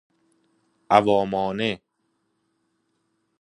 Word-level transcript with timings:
عوامانه 0.95 1.81